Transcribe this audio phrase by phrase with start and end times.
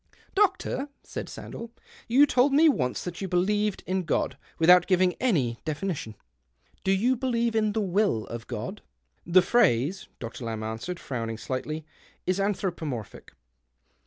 [0.33, 1.69] "Doctor," said Sandell,
[2.07, 6.15] "you told me once that you believed in God, without giving any definition.
[6.83, 8.81] Do you believe in the will of God?
[9.35, 10.45] ""The phrase," Dr.
[10.45, 11.85] Lamb answered, frowning slightly,
[12.25, 13.33] "is anthropomorphic.